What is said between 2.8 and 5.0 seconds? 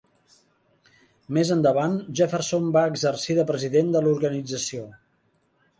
exercir de president de l'organització.